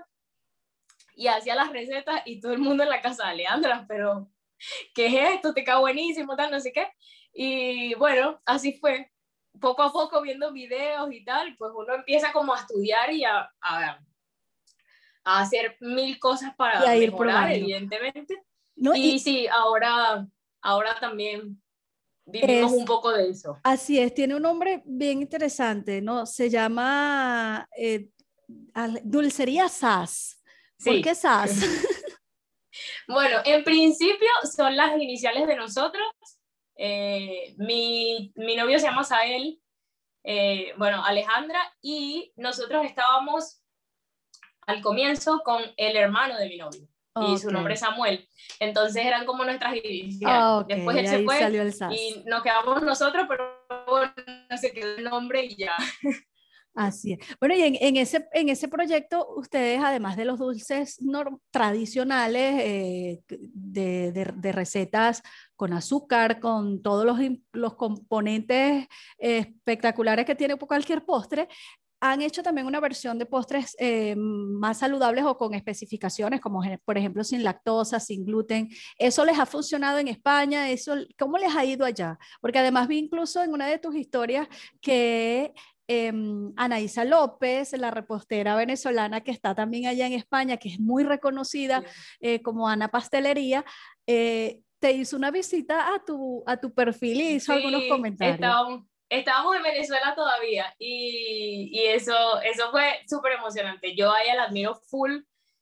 [1.15, 4.31] y hacía las recetas y todo el mundo en la casa, Leandra, pero
[4.95, 5.53] ¿qué es esto?
[5.53, 6.87] Te queda buenísimo, tal, no sé qué.
[7.33, 9.11] Y bueno, así fue.
[9.59, 13.51] Poco a poco viendo videos y tal, pues uno empieza como a estudiar y a,
[13.61, 13.99] a,
[15.25, 18.41] hacer mil cosas para mejorar, evidentemente.
[18.95, 20.25] y, sí, ahora
[20.61, 21.61] ahora también
[22.25, 23.59] vivimos un poco de eso.
[23.63, 26.25] Así es, tiene un nombre bien interesante, ¿no?
[26.25, 28.09] Se llama eh,
[29.03, 30.41] Dulcería SAS.
[30.83, 31.61] ¿Por qué SAS?
[33.11, 36.07] bueno, en principio son las iniciales de nosotros.
[36.75, 39.61] Eh, mi, mi, novio se llama Sael,
[40.23, 43.61] eh, bueno, Alejandra, y nosotros estábamos
[44.65, 48.27] al comienzo con el hermano de mi novio y su nombre es Samuel.
[48.59, 50.21] Entonces eran como nuestras iniciales.
[50.25, 51.39] Ah, Después él se fue
[51.91, 54.13] y nos quedamos nosotros, pero bueno,
[54.59, 55.75] se quedó el nombre y ya.
[56.73, 57.19] Así es.
[57.39, 60.97] Bueno, y en, ese, en ese proyecto, ustedes, además de los dulces
[61.51, 65.21] tradicionales, eh, de, de, recetas
[65.57, 67.19] con azúcar, con todos los,
[67.51, 71.49] los componentes espectaculares que tiene cualquier postre,
[72.01, 76.97] han hecho también una versión de postres eh, más saludables o con especificaciones, como por
[76.97, 78.69] ejemplo sin lactosa, sin gluten.
[78.97, 80.69] ¿Eso les ha funcionado en España?
[80.71, 82.17] ¿Eso, ¿Cómo les ha ido allá?
[82.41, 84.47] Porque además vi incluso en una de tus historias
[84.81, 85.53] que
[85.91, 86.13] eh,
[86.55, 91.83] Anaísa López, la repostera venezolana que está también allá en España, que es muy reconocida
[92.21, 93.65] eh, como Ana Pastelería,
[94.07, 98.39] eh, te hizo una visita a tu, a tu perfil y hizo algunos comentarios
[99.09, 103.93] estábamos en Venezuela todavía y, y eso, eso fue súper emocionante.
[103.93, 105.19] Yo a ella la admiro full,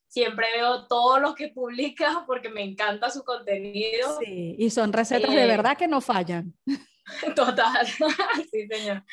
[0.08, 4.20] siempre veo todo lo que publica porque me encanta su contenido.
[4.24, 6.54] Sí, y son recetas de eh, verdad que no fallan.
[7.36, 7.88] Total,
[8.52, 9.04] sí señor.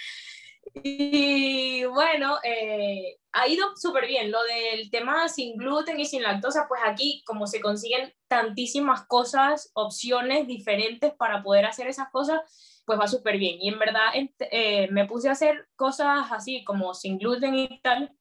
[0.74, 4.31] Y bueno, eh, ha ido súper bien.
[4.31, 9.70] Lo del tema sin gluten y sin lactosa, pues aquí como se consiguen tantísimas cosas,
[9.74, 12.40] opciones diferentes para poder hacer esas cosas,
[12.85, 13.59] pues va súper bien.
[13.61, 18.12] Y en verdad eh, me puse a hacer cosas así como sin gluten y tal,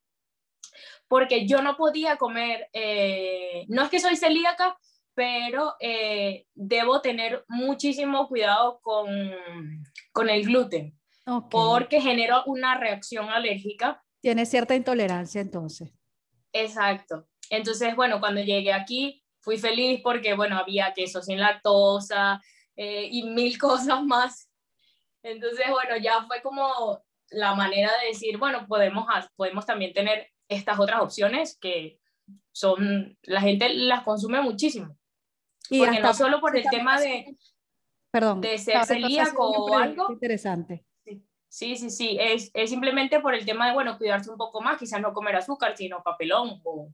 [1.08, 4.78] porque yo no podía comer, eh, no es que soy celíaca,
[5.14, 5.76] pero
[6.56, 9.08] debo tener muchísimo cuidado con,
[10.12, 10.98] con el gluten,
[11.50, 14.04] porque genero una reacción alérgica.
[14.22, 15.94] Tiene cierta intolerancia entonces.
[16.54, 17.28] Exacto.
[17.50, 22.42] Entonces, bueno, cuando llegué aquí fui feliz porque, bueno, había queso sin lactosa
[22.76, 24.50] y mil cosas más
[25.26, 30.80] entonces, bueno, ya fue como la manera de decir, bueno, podemos, podemos también tener estas
[30.80, 32.00] otras opciones que
[32.52, 34.96] son, la gente las consume muchísimo.
[35.72, 37.36] Y Porque no solo por el tema de,
[38.12, 40.12] perdón, de ser celíaco o algo.
[40.12, 40.85] Interesante.
[41.56, 44.78] Sí, sí, sí, es, es, simplemente por el tema de, bueno, cuidarse un poco más,
[44.78, 46.92] quizás no comer azúcar, sino papelón o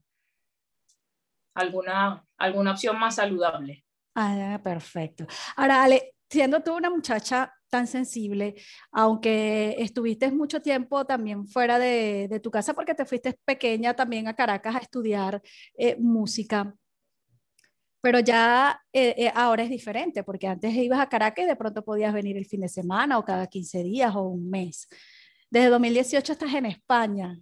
[1.55, 3.83] alguna, alguna opción más saludable.
[4.13, 5.25] Ah, perfecto.
[5.55, 8.53] Ahora, Ale, siendo tú una muchacha tan sensible,
[8.91, 14.35] aunque estuviste mucho tiempo también fuera de, tu casa porque te fuiste pequeña también a
[14.35, 15.41] Caracas a estudiar
[15.73, 16.75] eh, música.
[18.01, 21.83] Pero ya eh, eh, ahora es diferente, porque antes ibas a Caracas y de pronto
[21.83, 24.87] podías venir el fin de semana o cada 15 días o un mes.
[25.49, 27.39] Desde 2018 estás en España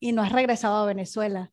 [0.00, 1.52] y no has regresado a Venezuela.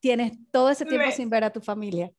[0.00, 2.12] Tienes todo ese tiempo sin ver a tu familia.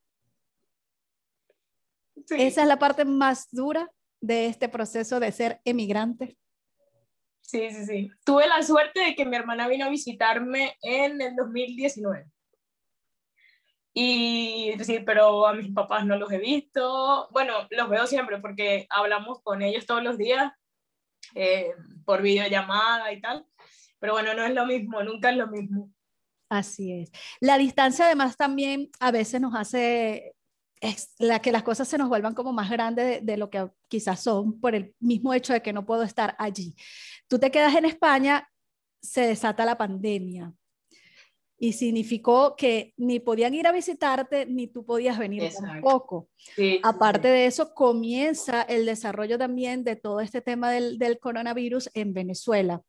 [2.30, 6.38] Esa es la parte más dura de este proceso de ser emigrante.
[7.42, 8.12] Sí, sí, sí.
[8.26, 12.26] Tuve la suerte de que mi hermana vino a visitarme en el 2019.
[14.00, 17.28] Y sí, pero a mis papás no los he visto.
[17.32, 20.54] Bueno, los veo siempre porque hablamos con ellos todos los días
[21.34, 21.72] eh,
[22.06, 23.48] por videollamada y tal.
[23.98, 25.92] Pero bueno, no es lo mismo, nunca es lo mismo.
[26.48, 27.12] Así es.
[27.40, 30.36] La distancia además también a veces nos hace
[30.80, 34.22] es la que las cosas se nos vuelvan como más grandes de, lo que quizás
[34.22, 36.76] son por el mismo hecho de que no puedo estar allí.
[37.28, 38.48] Tú te quedas en España,
[39.02, 40.54] se desata la pandemia
[41.60, 46.30] y significó que ni podían ir a visitarte ni tú podías venir tampoco.
[46.84, 52.14] Aparte de eso, comienza el desarrollo también de todo este tema del, del coronavirus en
[52.14, 52.82] Venezuela.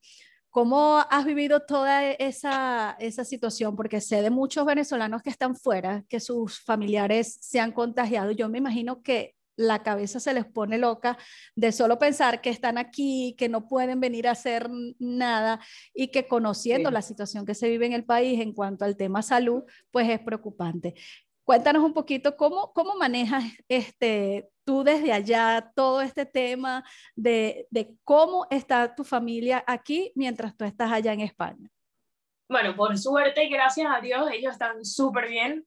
[0.50, 3.76] ¿Cómo has vivido toda esa, esa situación?
[3.76, 8.32] Porque sé de muchos venezolanos que están fuera, que sus familiares se han contagiado.
[8.32, 11.18] Yo me imagino que la cabeza se les pone loca
[11.56, 15.60] de solo pensar que están aquí, que no pueden venir a hacer nada
[15.92, 19.20] y que conociendo la situación que se vive en el país en cuanto al tema
[19.20, 20.94] salud, pues es preocupante.
[21.44, 26.84] Cuéntanos un poquito cómo, cómo manejas este, tú desde allá todo este tema
[27.16, 31.68] de, de cómo está tu familia aquí mientras tú estás allá en España.
[32.48, 35.66] Bueno, por suerte y gracias a Dios, ellos están súper bien.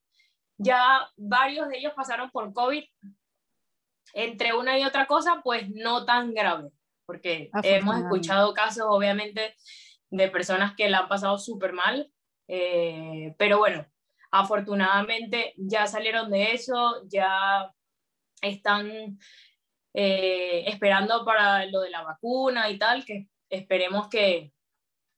[0.58, 2.84] Ya varios de ellos pasaron por COVID.
[4.13, 6.69] Entre una y otra cosa, pues no tan grave,
[7.06, 9.56] porque hemos escuchado casos, obviamente,
[10.10, 12.12] de personas que la han pasado súper mal.
[12.47, 13.86] Eh, pero bueno,
[14.32, 17.71] afortunadamente ya salieron de eso, ya
[18.41, 19.17] están
[19.93, 24.54] eh, esperando para lo de la vacuna y tal, que esperemos que,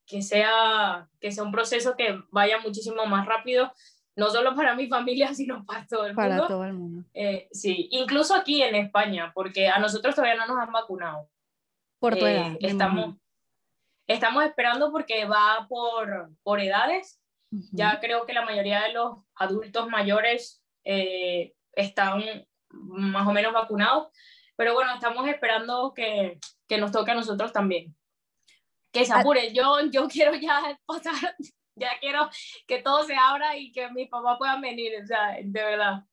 [0.06, 3.72] que, sea, que sea un proceso que vaya muchísimo más rápido,
[4.16, 6.30] no solo para mi familia, sino para todo el mundo.
[6.30, 7.04] Para todo el mundo.
[7.14, 11.30] Eh, sí, incluso aquí en España, porque a nosotros todavía no nos han vacunado.
[12.00, 12.52] Por tu edad.
[12.54, 13.16] Eh, estamos,
[14.08, 17.20] estamos esperando porque va por, por edades.
[17.72, 22.24] Ya creo que la mayoría de los adultos mayores eh, están
[22.70, 24.08] más o menos vacunados,
[24.56, 27.96] pero bueno, estamos esperando que, que nos toque a nosotros también.
[28.92, 31.36] Que se apure, yo, yo quiero ya pasar,
[31.76, 32.30] ya quiero
[32.68, 36.04] que todo se abra y que mi papá puedan venir, o sea, de verdad.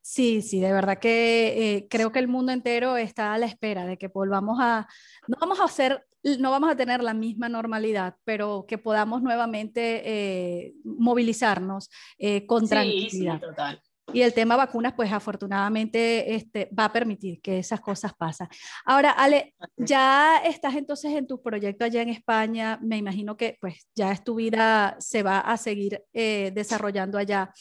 [0.00, 3.86] Sí, sí, de verdad que eh, creo que el mundo entero está a la espera
[3.86, 4.86] de que volvamos a,
[5.26, 6.06] no vamos a hacer,
[6.38, 12.68] no vamos a tener la misma normalidad, pero que podamos nuevamente eh, movilizarnos eh, con
[12.68, 13.40] tranquilidad.
[13.40, 13.82] Sí, total.
[14.14, 18.48] Y el tema vacunas, pues afortunadamente este, va a permitir que esas cosas pasen.
[18.84, 23.88] Ahora, Ale, ya estás entonces en tu proyecto allá en España, me imagino que pues
[23.94, 27.52] ya es tu vida, se va a seguir desarrollando allá.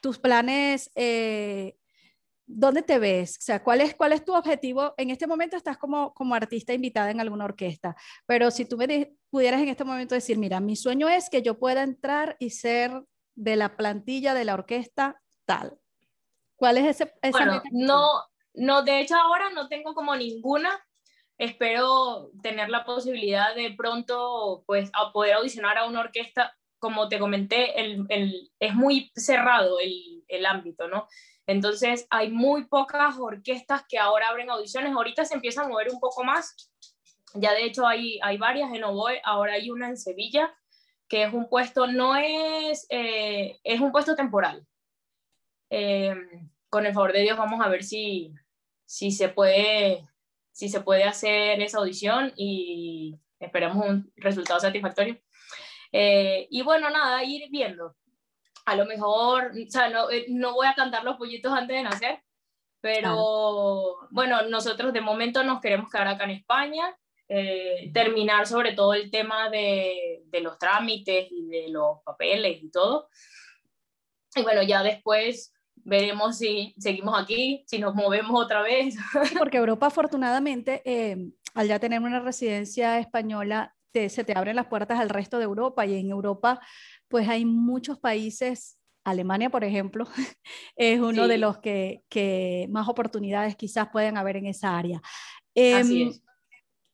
[0.00, 0.90] Tus planes
[2.46, 3.36] ¿dónde te ves?
[3.38, 4.94] O sea, ¿cuál es, tu objetivo?
[4.96, 9.14] En este momento estás como, como artista invitada en alguna orquesta, pero si tú me
[9.30, 13.04] pudieras en este momento decir, mira, mi sueño es que yo pueda entrar y ser
[13.34, 15.78] de la plantilla de la orquesta tal.
[16.64, 17.12] ¿Cuál es ese?
[17.30, 18.24] bueno, no,
[18.54, 20.70] no, de hecho ahora no tengo como ninguna.
[21.36, 26.56] Espero tener la posibilidad de pronto, pues, a poder audicionar a una orquesta.
[26.78, 31.06] Como te comenté, el, el, es muy cerrado el, el ámbito, ¿no?
[31.46, 34.94] Entonces, hay muy pocas orquestas que ahora abren audiciones.
[34.94, 36.70] Ahorita se empieza a mover un poco más.
[37.34, 40.50] Ya de hecho hay, hay varias en Oboe, ahora hay una en Sevilla,
[41.08, 44.66] que es un puesto, no es, eh, es un puesto temporal.
[45.68, 46.14] Eh,
[46.74, 48.34] con el favor de Dios vamos a ver si,
[48.84, 50.08] si, se puede,
[50.50, 55.16] si se puede hacer esa audición y esperemos un resultado satisfactorio.
[55.92, 57.94] Eh, y bueno, nada, ir viendo
[58.66, 61.84] a lo mejor, o sea, no, eh, no voy a cantar los pollitos antes de
[61.84, 62.24] nacer,
[62.80, 66.92] pero bueno, nosotros de momento nos queremos quedar acá en España,
[67.28, 72.68] eh, terminar sobre todo el tema de, de, los trámites y de los papeles y
[72.72, 73.08] todo.
[74.34, 75.53] Y bueno, ya después
[75.84, 78.96] veremos si seguimos aquí, si nos movemos otra vez.
[79.38, 84.98] Porque Europa afortunadamente, eh, al ya tener una residencia española, se te abren las puertas
[84.98, 86.60] al resto de Europa y en Europa
[87.08, 90.06] pues hay muchos países, Alemania por ejemplo,
[90.76, 95.00] es uno de los que, que, más oportunidades quizás pueden haber en esa área.
[95.54, 96.22] Así em, es.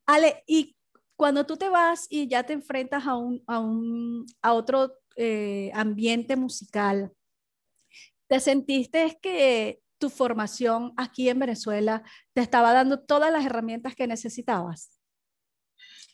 [0.06, 0.76] Ale, y
[1.16, 5.70] cuando tú te vas y ya te enfrentas a, un, a, un, a otro eh,
[5.74, 7.12] ambiente musical,
[8.30, 14.06] ¿te sentiste que tu formación aquí en Venezuela te estaba dando todas las herramientas que
[14.06, 14.96] necesitabas?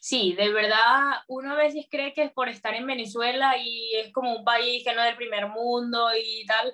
[0.01, 4.13] sí, de verdad, uno a veces cree que es por estar en Venezuela y es
[4.13, 6.73] como un país que no es del primer mundo y tal,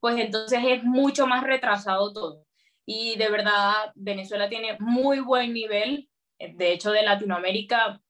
[0.00, 2.44] pues entonces es mucho más retrasado todo.
[2.84, 6.10] Y de verdad, Venezuela tiene muy buen nivel.
[6.38, 8.02] De hecho, de Latinoamérica,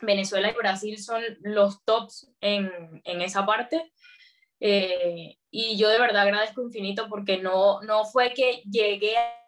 [0.00, 3.92] Venezuela y Brasil son los tops en, en esa parte.
[4.60, 9.44] Eh, y yo de verdad agradezco infinito porque no, no fue que llegué a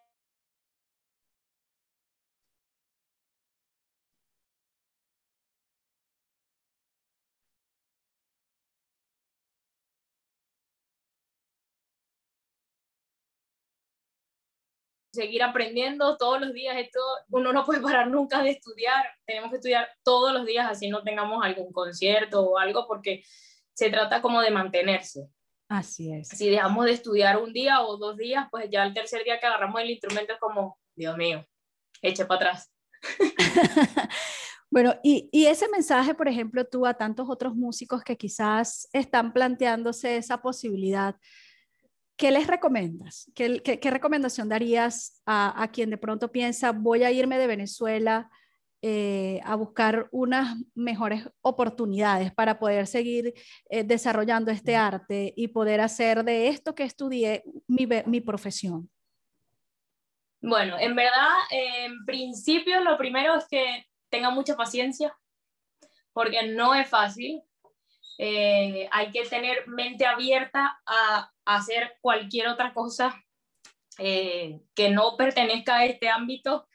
[15.17, 16.77] seguir aprendiendo todos los días.
[16.77, 19.05] Esto, uno no puede parar nunca de estudiar.
[19.25, 23.25] Tenemos que estudiar todos los días, así no tengamos algún concierto o algo, porque
[23.77, 25.29] se trata como de mantenerse.
[25.69, 26.29] Así es.
[26.29, 29.47] Si dejamos de estudiar un día o dos días, pues ya el tercer día que
[29.47, 31.45] agarramos el instrumento es como, Dios mío,
[32.01, 32.73] eche para atrás.
[34.71, 39.33] bueno, y, y, ese mensaje, por ejemplo, tú a tantos otros músicos que quizás están
[39.33, 41.17] planteándose esa posibilidad
[42.17, 43.31] ¿qué les recomiendas?
[43.35, 48.31] ¿Qué, qué, recomendación darías a, a, quien de pronto piensa, voy a irme de Venezuela
[48.83, 53.35] eh, a buscar unas mejores oportunidades para poder seguir
[53.71, 58.91] eh, desarrollando este arte y poder hacer de esto que estudié mi, mi profesión?
[60.41, 65.17] Bueno, en verdad, en principio lo primero es que tenga mucha paciencia,
[66.13, 67.43] porque no es fácil.
[68.19, 73.15] Eh, hay que tener mente abierta a hacer cualquier otra cosa
[73.99, 76.69] eh, que no pertenezca a este ámbito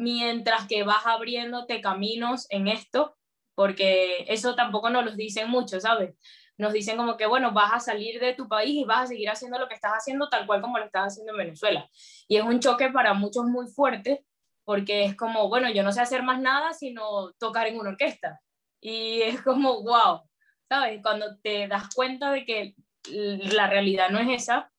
[0.00, 3.16] mientras que vas abriéndote caminos en esto,
[3.54, 6.16] porque eso tampoco nos lo dicen mucho, ¿sabes?
[6.60, 9.30] nos dicen como que, bueno, vas a salir de tu país y vas a seguir
[9.30, 11.88] haciendo lo que estás haciendo tal cual como lo estás haciendo en Venezuela.
[12.28, 14.24] Y es un choque para muchos muy fuerte
[14.64, 18.40] porque es como, bueno, yo no sé hacer más nada sino tocar en una orquesta.
[18.80, 20.20] Y es como, wow,
[20.68, 21.00] ¿sabes?
[21.02, 22.74] Cuando te das cuenta de que
[23.08, 24.69] la realidad no es esa,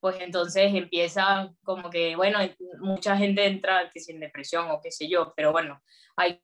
[0.00, 2.38] pues entonces empieza como que, bueno,
[2.80, 5.82] mucha gente entra que sin depresión o qué sé yo, pero bueno,
[6.16, 6.42] hay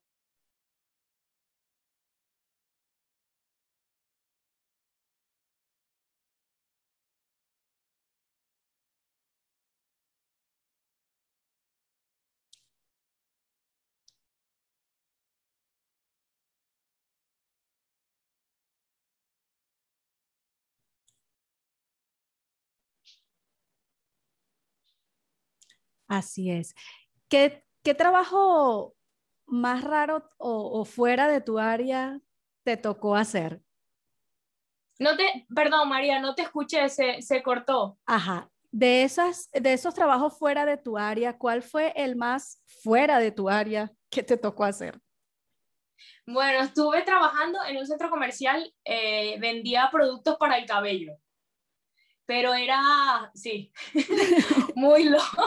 [26.08, 26.74] Así es.
[27.28, 28.94] ¿Qué, qué trabajo
[29.46, 32.20] más raro o, fuera de tu área
[32.64, 33.60] te tocó hacer?
[34.98, 37.98] No te, perdón María, no te escuché, se, se cortó.
[38.06, 38.50] Ajá.
[38.70, 43.30] De, esas, de esos trabajos fuera de tu área, ¿cuál fue el más fuera de
[43.30, 45.00] tu área que te tocó hacer?
[46.26, 51.16] Bueno, estuve trabajando en un centro comercial, eh, vendía productos para el cabello
[52.26, 53.72] pero era, sí,
[54.74, 55.44] muy loco.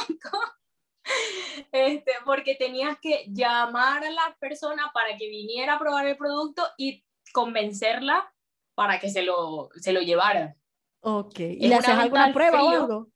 [1.72, 6.64] Este, porque tenías que llamar a la persona para que viniera a probar el producto
[6.78, 7.04] y
[7.34, 8.32] convencerla
[8.76, 10.56] para que se lo, se lo llevara.
[11.02, 11.40] Ok.
[11.40, 13.08] ¿Y le hacías alguna prueba o algo?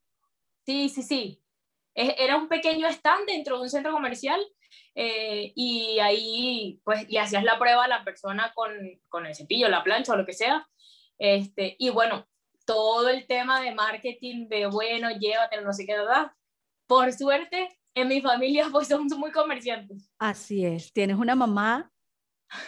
[0.66, 1.44] Sí, sí, sí.
[1.94, 4.42] Era un pequeño stand dentro de un centro comercial
[4.96, 8.72] eh, y ahí pues le hacías la prueba a la persona con,
[9.10, 10.68] con el cepillo, la plancha o lo que sea.
[11.20, 12.28] Este, y bueno,
[12.66, 16.32] todo el tema de marketing, de bueno, llévatelo, no sé qué, ¿verdad?
[16.88, 20.10] Por suerte, en mi familia pues somos muy comerciantes.
[20.20, 21.92] Así es, tienes una mamá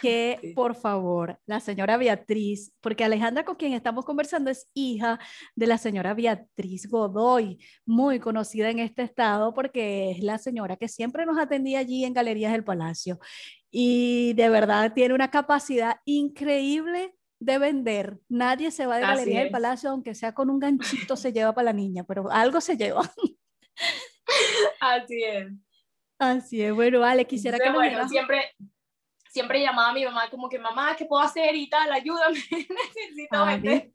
[0.00, 5.18] que, por favor, la señora Beatriz, porque Alejandra con quien estamos conversando es hija
[5.54, 10.88] de la señora Beatriz Godoy, muy conocida en este estado porque es la señora que
[10.88, 13.18] siempre nos atendía allí en Galerías del Palacio.
[13.70, 18.18] Y de verdad tiene una capacidad increíble de vender.
[18.28, 21.66] Nadie se va de Galería del Palacio, aunque sea con un ganchito, se lleva para
[21.66, 23.02] la niña, pero algo se lleva.
[24.80, 25.48] Así es.
[26.18, 26.74] Así es.
[26.74, 28.54] Bueno, Ale, quisiera que bueno, siempre,
[29.28, 31.92] siempre llamaba a mi mamá como que, mamá, ¿qué puedo hacer y tal?
[31.92, 33.92] Ayúdame, necesito vender.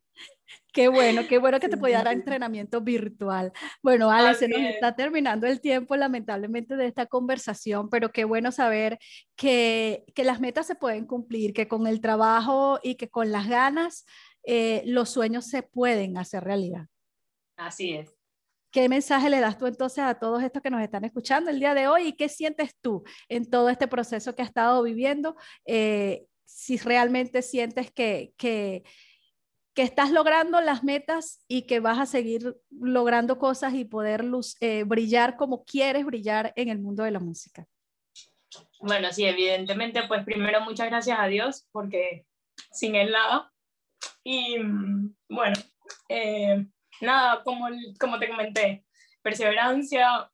[0.72, 3.52] Qué bueno, qué bueno que te podía dar entrenamiento virtual.
[3.84, 8.54] Bueno, Ale, se nos está terminando el tiempo, lamentablemente, de esta conversación, pero qué bueno
[8.54, 8.98] saber
[9.36, 13.50] que, que las metas se pueden cumplir, que con el trabajo y que con las
[13.50, 14.06] ganas
[14.44, 16.88] eh, los sueños se pueden hacer realidad.
[17.58, 18.16] Así es.
[18.72, 21.74] ¿Qué mensaje le das tú entonces a todos estos que nos están escuchando el día
[21.74, 25.36] de hoy y qué sientes tú en todo este proceso que has estado viviendo?
[25.66, 28.84] Eh, si realmente sientes que, que
[29.74, 34.26] que estás logrando las metas y que vas a seguir logrando cosas y poder
[34.60, 37.66] eh, brillar como quieres brillar en el mundo de la música.
[38.82, 42.26] Bueno, sí, evidentemente, pues primero muchas gracias a Dios porque
[42.72, 43.52] sin él nada.
[44.24, 45.56] Y mm, bueno,
[46.10, 46.66] eh,
[47.00, 47.68] nada, como,
[48.00, 48.86] como te comenté,
[49.22, 50.30] perseverancia,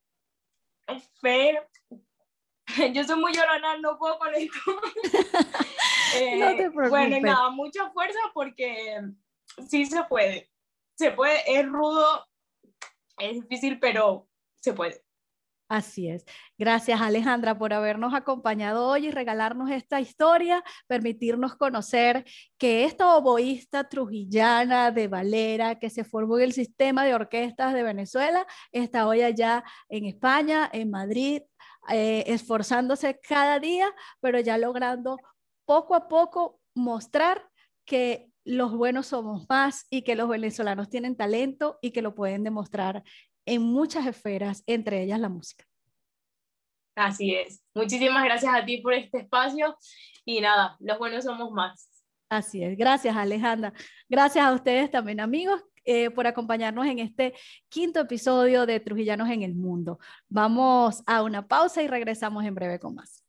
[1.22, 1.60] fe.
[2.94, 4.58] Yo soy muy llorona, no puedo con esto.
[6.38, 6.90] no te preocupes.
[6.90, 9.00] Bueno, nada, mucha fuerza porque
[9.68, 10.50] sí se puede.
[10.96, 12.26] Se puede, es rudo,
[13.20, 14.28] es difícil, pero
[14.62, 15.04] se puede.
[15.70, 16.24] Así es.
[16.58, 22.24] Gracias Alejandra por habernos acompañado hoy y regalarnos esta historia, permitirnos conocer
[22.58, 27.84] que esta oboísta trujillana de Valera que se formó en el sistema de orquestas de
[27.84, 31.42] Venezuela está hoy allá en España, en Madrid,
[31.90, 35.18] eh, esforzándose cada día, pero ya logrando
[35.66, 37.46] poco a poco mostrar
[37.84, 42.46] que los buenos somos más y que los venezolanos tienen talento y que lo pueden
[42.46, 43.04] demostrar
[43.46, 45.66] en muchas esferas, entre ellas la música.
[46.96, 47.62] Así es.
[47.76, 49.78] Muchísimas gracias a ti por este espacio
[50.24, 51.90] y nada, los buenos somos más.
[52.30, 52.78] Así es.
[52.78, 53.74] Gracias, Alejandra.
[54.10, 57.34] Gracias a ustedes también, amigos, eh, por acompañarnos en este
[57.68, 60.00] quinto episodio de Trujillanos en el Mundo.
[60.30, 63.27] Vamos a una pausa y regresamos en breve con más.